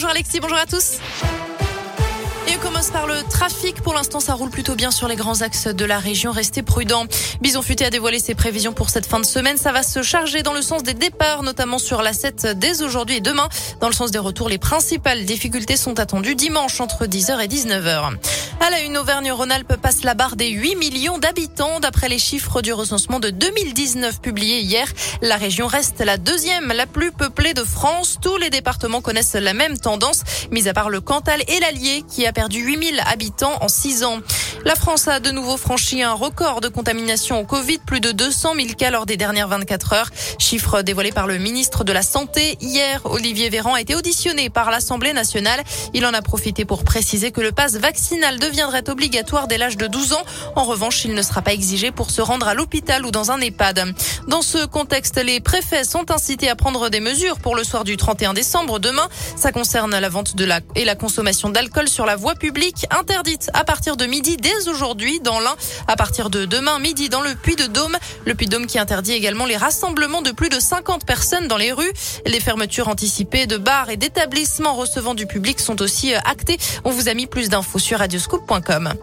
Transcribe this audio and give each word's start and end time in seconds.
Bonjour 0.00 0.12
Alexis, 0.12 0.40
bonjour 0.40 0.56
à 0.56 0.64
tous. 0.64 0.96
Et 2.48 2.56
on 2.56 2.58
commence 2.58 2.88
par 2.88 3.06
le 3.06 3.22
trafic. 3.28 3.82
Pour 3.82 3.92
l'instant, 3.92 4.18
ça 4.18 4.32
roule 4.32 4.48
plutôt 4.48 4.74
bien 4.74 4.90
sur 4.90 5.08
les 5.08 5.14
grands 5.14 5.42
axes 5.42 5.66
de 5.66 5.84
la 5.84 5.98
région. 5.98 6.32
Restez 6.32 6.62
prudents. 6.62 7.04
Bison 7.42 7.60
Futé 7.60 7.84
a 7.84 7.90
dévoilé 7.90 8.18
ses 8.18 8.34
prévisions 8.34 8.72
pour 8.72 8.88
cette 8.88 9.04
fin 9.04 9.20
de 9.20 9.26
semaine. 9.26 9.58
Ça 9.58 9.72
va 9.72 9.82
se 9.82 10.00
charger 10.00 10.42
dans 10.42 10.54
le 10.54 10.62
sens 10.62 10.84
des 10.84 10.94
départs, 10.94 11.42
notamment 11.42 11.78
sur 11.78 12.00
la 12.00 12.14
7 12.14 12.46
dès 12.56 12.80
aujourd'hui 12.80 13.16
et 13.16 13.20
demain. 13.20 13.50
Dans 13.82 13.88
le 13.88 13.92
sens 13.92 14.10
des 14.10 14.18
retours, 14.18 14.48
les 14.48 14.56
principales 14.56 15.26
difficultés 15.26 15.76
sont 15.76 16.00
attendues 16.00 16.34
dimanche 16.34 16.80
entre 16.80 17.04
10h 17.04 17.38
et 17.44 17.48
19h. 17.48 18.16
À 18.62 18.68
la 18.68 18.82
une, 18.82 18.98
Auvergne-Rhône-Alpes 18.98 19.76
passe 19.80 20.04
la 20.04 20.12
barre 20.12 20.36
des 20.36 20.50
8 20.50 20.76
millions 20.76 21.16
d'habitants. 21.16 21.80
D'après 21.80 22.10
les 22.10 22.18
chiffres 22.18 22.60
du 22.60 22.74
recensement 22.74 23.18
de 23.18 23.30
2019 23.30 24.20
publié 24.20 24.60
hier, 24.60 24.86
la 25.22 25.36
région 25.36 25.66
reste 25.66 26.00
la 26.00 26.18
deuxième, 26.18 26.68
la 26.68 26.84
plus 26.84 27.10
peuplée 27.10 27.54
de 27.54 27.64
France. 27.64 28.18
Tous 28.20 28.36
les 28.36 28.50
départements 28.50 29.00
connaissent 29.00 29.32
la 29.32 29.54
même 29.54 29.78
tendance, 29.78 30.24
mis 30.50 30.68
à 30.68 30.74
part 30.74 30.90
le 30.90 31.00
Cantal 31.00 31.40
et 31.48 31.58
l'Allier, 31.58 32.04
qui 32.06 32.26
a 32.26 32.34
perdu 32.34 32.60
8000 32.60 33.02
habitants 33.10 33.56
en 33.62 33.68
6 33.68 34.04
ans. 34.04 34.18
La 34.64 34.74
France 34.74 35.08
a 35.08 35.20
de 35.20 35.30
nouveau 35.30 35.56
franchi 35.56 36.02
un 36.02 36.12
record 36.12 36.60
de 36.60 36.68
contamination 36.68 37.40
au 37.40 37.44
Covid, 37.44 37.78
plus 37.78 38.00
de 38.00 38.12
200 38.12 38.54
000 38.54 38.68
cas 38.76 38.90
lors 38.90 39.06
des 39.06 39.16
dernières 39.16 39.48
24 39.48 39.92
heures. 39.92 40.10
Chiffre 40.38 40.82
dévoilé 40.82 41.12
par 41.12 41.26
le 41.26 41.38
ministre 41.38 41.84
de 41.84 41.92
la 41.92 42.02
Santé. 42.02 42.56
Hier, 42.60 43.00
Olivier 43.04 43.48
Véran 43.48 43.74
a 43.74 43.80
été 43.80 43.94
auditionné 43.94 44.50
par 44.50 44.70
l'Assemblée 44.70 45.12
nationale. 45.12 45.62
Il 45.94 46.04
en 46.06 46.14
a 46.14 46.22
profité 46.22 46.64
pour 46.64 46.84
préciser 46.84 47.30
que 47.30 47.40
le 47.40 47.52
passe 47.52 47.76
vaccinal 47.76 48.38
deviendrait 48.38 48.88
obligatoire 48.88 49.48
dès 49.48 49.58
l'âge 49.58 49.76
de 49.76 49.86
12 49.86 50.12
ans. 50.12 50.22
En 50.56 50.64
revanche, 50.64 51.04
il 51.04 51.14
ne 51.14 51.22
sera 51.22 51.42
pas 51.42 51.52
exigé 51.52 51.90
pour 51.90 52.10
se 52.10 52.20
rendre 52.20 52.48
à 52.48 52.54
l'hôpital 52.54 53.04
ou 53.06 53.10
dans 53.10 53.30
un 53.30 53.40
EHPAD. 53.40 53.94
Dans 54.28 54.42
ce 54.42 54.66
contexte, 54.66 55.16
les 55.22 55.40
préfets 55.40 55.84
sont 55.84 56.10
incités 56.10 56.48
à 56.48 56.56
prendre 56.56 56.88
des 56.88 57.00
mesures 57.00 57.38
pour 57.38 57.56
le 57.56 57.64
soir 57.64 57.84
du 57.84 57.96
31 57.96 58.34
décembre 58.34 58.78
demain. 58.78 59.08
Ça 59.36 59.52
concerne 59.52 59.98
la 59.98 60.08
vente 60.08 60.36
de 60.36 60.44
la 60.44 60.60
et 60.74 60.84
la 60.84 60.94
consommation 60.94 61.48
d'alcool 61.48 61.88
sur 61.88 62.06
la 62.06 62.16
voie 62.16 62.34
publique 62.34 62.86
interdite 62.90 63.50
à 63.54 63.64
partir 63.64 63.96
de 63.96 64.06
midi 64.06 64.36
aujourd'hui 64.68 65.20
dans 65.20 65.40
l'Ain. 65.40 65.54
À 65.86 65.96
partir 65.96 66.30
de 66.30 66.44
demain 66.44 66.78
midi 66.78 67.08
dans 67.08 67.20
le 67.20 67.34
Puy-de-Dôme. 67.34 67.96
Le 68.24 68.34
Puy-de-Dôme 68.34 68.66
qui 68.66 68.78
interdit 68.78 69.12
également 69.12 69.44
les 69.44 69.56
rassemblements 69.56 70.22
de 70.22 70.30
plus 70.30 70.48
de 70.48 70.60
50 70.60 71.04
personnes 71.04 71.48
dans 71.48 71.56
les 71.56 71.72
rues. 71.72 71.92
Les 72.26 72.40
fermetures 72.40 72.88
anticipées 72.88 73.46
de 73.46 73.56
bars 73.56 73.90
et 73.90 73.96
d'établissements 73.96 74.74
recevant 74.74 75.14
du 75.14 75.26
public 75.26 75.60
sont 75.60 75.82
aussi 75.82 76.14
actées. 76.14 76.58
On 76.84 76.90
vous 76.90 77.08
a 77.08 77.14
mis 77.14 77.26
plus 77.26 77.48
d'infos 77.48 77.78
sur 77.78 77.98
radioscoop.com. 77.98 78.94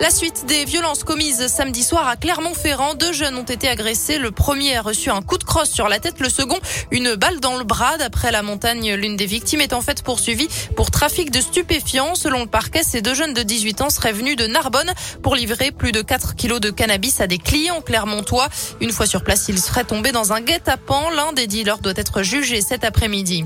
La 0.00 0.10
suite 0.10 0.46
des 0.46 0.64
violences 0.64 1.04
commises 1.04 1.46
samedi 1.48 1.82
soir 1.82 2.08
à 2.08 2.16
Clermont-Ferrand. 2.16 2.94
Deux 2.94 3.12
jeunes 3.12 3.36
ont 3.36 3.42
été 3.42 3.68
agressés. 3.68 4.16
Le 4.16 4.30
premier 4.30 4.78
a 4.78 4.80
reçu 4.80 5.10
un 5.10 5.20
coup 5.20 5.36
de 5.36 5.44
crosse 5.44 5.70
sur 5.70 5.90
la 5.90 5.98
tête. 5.98 6.20
Le 6.20 6.30
second, 6.30 6.58
une 6.90 7.16
balle 7.16 7.38
dans 7.38 7.58
le 7.58 7.64
bras. 7.64 7.98
D'après 7.98 8.32
la 8.32 8.40
montagne, 8.40 8.94
l'une 8.94 9.16
des 9.16 9.26
victimes 9.26 9.60
est 9.60 9.74
en 9.74 9.82
fait 9.82 10.02
poursuivie 10.02 10.48
pour 10.74 10.90
trafic 10.90 11.30
de 11.30 11.42
stupéfiants. 11.42 12.14
Selon 12.14 12.40
le 12.40 12.46
parquet, 12.46 12.82
ces 12.82 13.02
deux 13.02 13.12
jeunes 13.12 13.34
de 13.34 13.42
18 13.42 13.82
ans 13.82 13.90
seraient 13.90 14.14
venus 14.14 14.36
de 14.36 14.46
Narbonne 14.46 14.90
pour 15.22 15.34
livrer 15.34 15.70
plus 15.70 15.92
de 15.92 16.00
4 16.00 16.34
kilos 16.34 16.60
de 16.60 16.70
cannabis 16.70 17.20
à 17.20 17.26
des 17.26 17.36
clients 17.36 17.82
clermontois. 17.82 18.48
Une 18.80 18.92
fois 18.92 19.04
sur 19.04 19.22
place, 19.22 19.48
ils 19.50 19.60
seraient 19.60 19.84
tombés 19.84 20.12
dans 20.12 20.32
un 20.32 20.40
guet-apens. 20.40 21.10
L'un 21.14 21.34
des 21.34 21.46
dealers 21.46 21.80
doit 21.80 21.92
être 21.94 22.22
jugé 22.22 22.62
cet 22.62 22.84
après-midi. 22.84 23.44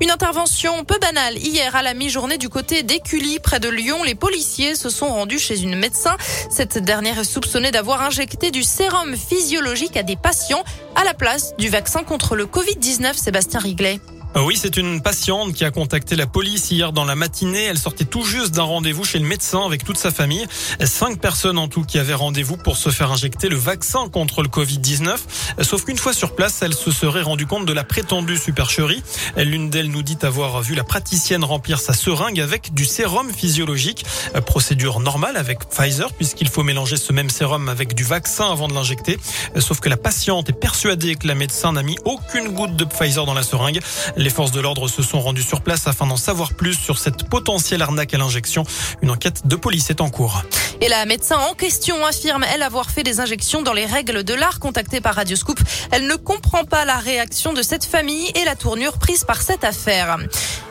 Une 0.00 0.10
intervention 0.10 0.84
peu 0.84 0.98
banale 0.98 1.38
hier 1.38 1.74
à 1.76 1.82
la 1.82 1.94
mi-journée 1.94 2.38
du 2.38 2.48
côté 2.48 2.82
d'Écully, 2.82 3.38
près 3.38 3.60
de 3.60 3.68
Lyon. 3.68 4.02
Les 4.02 4.14
policiers 4.14 4.74
se 4.74 4.88
sont 4.88 5.06
rendus 5.08 5.38
chez 5.38 5.62
une 5.62 5.76
médecin. 5.76 6.16
Cette 6.50 6.78
dernière 6.78 7.18
est 7.18 7.24
soupçonnée 7.24 7.70
d'avoir 7.70 8.02
injecté 8.02 8.50
du 8.50 8.62
sérum 8.62 9.16
physiologique 9.16 9.96
à 9.96 10.02
des 10.02 10.16
patients 10.16 10.64
à 10.96 11.04
la 11.04 11.14
place 11.14 11.56
du 11.56 11.68
vaccin 11.68 12.02
contre 12.02 12.34
le 12.34 12.46
Covid-19. 12.46 13.14
Sébastien 13.14 13.60
Riglet. 13.60 14.00
Euh, 14.36 14.42
oui, 14.42 14.58
c'est 14.60 14.76
une 14.76 15.00
patiente 15.00 15.52
qui 15.52 15.64
a 15.64 15.70
contacté 15.70 16.16
la 16.16 16.26
police 16.26 16.72
hier 16.72 16.92
dans 16.92 17.04
la 17.04 17.14
matinée. 17.14 17.62
Elle 17.64 17.78
sortait 17.78 18.04
tout 18.04 18.24
juste 18.24 18.52
d'un 18.52 18.64
rendez-vous 18.64 19.04
chez 19.04 19.20
le 19.20 19.26
médecin 19.26 19.64
avec 19.64 19.84
toute 19.84 19.96
sa 19.96 20.10
famille. 20.10 20.44
Cinq 20.84 21.20
personnes 21.20 21.56
en 21.56 21.68
tout 21.68 21.84
qui 21.84 22.00
avaient 22.00 22.14
rendez-vous 22.14 22.56
pour 22.56 22.76
se 22.76 22.90
faire 22.90 23.12
injecter 23.12 23.48
le 23.48 23.56
vaccin 23.56 24.08
contre 24.08 24.42
le 24.42 24.48
Covid-19. 24.48 25.18
Sauf 25.62 25.84
qu'une 25.84 25.98
fois 25.98 26.12
sur 26.12 26.34
place, 26.34 26.62
elle 26.62 26.74
se 26.74 26.90
serait 26.90 27.22
rendue 27.22 27.46
compte 27.46 27.64
de 27.64 27.72
la 27.72 27.84
prétendue 27.84 28.36
supercherie. 28.36 29.04
L'une 29.36 29.70
d'elles 29.70 29.90
nous 29.90 30.02
dit 30.02 30.18
avoir 30.22 30.62
vu 30.62 30.74
la 30.74 30.84
praticienne 30.84 31.44
remplir 31.44 31.78
sa 31.78 31.92
seringue 31.92 32.40
avec 32.40 32.74
du 32.74 32.86
sérum 32.86 33.32
physiologique. 33.32 34.04
Procédure 34.46 34.98
normale 34.98 35.36
avec 35.36 35.68
Pfizer 35.68 36.12
puisqu'il 36.12 36.48
faut 36.48 36.64
mélanger 36.64 36.96
ce 36.96 37.12
même 37.12 37.30
sérum 37.30 37.68
avec 37.68 37.94
du 37.94 38.02
vaccin 38.02 38.50
avant 38.50 38.66
de 38.66 38.74
l'injecter. 38.74 39.16
Sauf 39.58 39.78
que 39.78 39.88
la 39.88 39.96
patiente 39.96 40.48
est 40.48 40.58
persuadée 40.58 41.14
que 41.14 41.28
la 41.28 41.36
médecin 41.36 41.72
n'a 41.72 41.84
mis 41.84 41.98
aucune 42.04 42.48
goutte 42.48 42.74
de 42.74 42.84
Pfizer 42.84 43.26
dans 43.26 43.34
la 43.34 43.44
seringue. 43.44 43.80
Les 44.24 44.30
forces 44.30 44.52
de 44.52 44.60
l'ordre 44.60 44.88
se 44.88 45.02
sont 45.02 45.20
rendues 45.20 45.42
sur 45.42 45.60
place 45.60 45.86
afin 45.86 46.06
d'en 46.06 46.16
savoir 46.16 46.54
plus 46.54 46.72
sur 46.72 46.96
cette 46.96 47.28
potentielle 47.28 47.82
arnaque 47.82 48.14
à 48.14 48.16
l'injection. 48.16 48.64
Une 49.02 49.10
enquête 49.10 49.46
de 49.46 49.54
police 49.54 49.90
est 49.90 50.00
en 50.00 50.08
cours. 50.08 50.44
Et 50.80 50.88
la 50.88 51.04
médecin 51.04 51.36
en 51.50 51.52
question 51.52 52.02
affirme, 52.06 52.42
elle, 52.54 52.62
avoir 52.62 52.90
fait 52.90 53.02
des 53.02 53.20
injections 53.20 53.60
dans 53.60 53.74
les 53.74 53.84
règles 53.84 54.24
de 54.24 54.32
l'art. 54.32 54.60
Contactée 54.60 55.02
par 55.02 55.16
Radioscoop, 55.16 55.60
elle 55.90 56.06
ne 56.06 56.14
comprend 56.14 56.64
pas 56.64 56.86
la 56.86 56.96
réaction 56.96 57.52
de 57.52 57.60
cette 57.60 57.84
famille 57.84 58.32
et 58.34 58.46
la 58.46 58.56
tournure 58.56 58.96
prise 58.96 59.24
par 59.24 59.42
cette 59.42 59.62
affaire. 59.62 60.16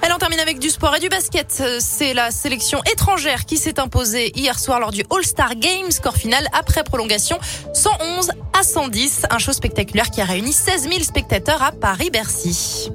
Elle 0.00 0.14
en 0.14 0.18
termine 0.18 0.40
avec 0.40 0.58
du 0.58 0.70
sport 0.70 0.96
et 0.96 1.00
du 1.00 1.10
basket. 1.10 1.62
C'est 1.78 2.14
la 2.14 2.30
sélection 2.30 2.82
étrangère 2.90 3.44
qui 3.44 3.58
s'est 3.58 3.78
imposée 3.78 4.32
hier 4.34 4.58
soir 4.58 4.80
lors 4.80 4.92
du 4.92 5.04
All-Star 5.14 5.56
Games. 5.56 5.90
Score 5.90 6.16
final 6.16 6.48
après 6.54 6.84
prolongation 6.84 7.38
111 7.74 8.30
à 8.58 8.62
110. 8.62 9.26
Un 9.28 9.38
show 9.38 9.52
spectaculaire 9.52 10.10
qui 10.10 10.22
a 10.22 10.24
réuni 10.24 10.54
16 10.54 10.84
000 10.84 11.02
spectateurs 11.02 11.62
à 11.62 11.70
Paris-Bercy. 11.70 12.90